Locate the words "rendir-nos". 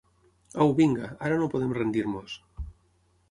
1.79-2.39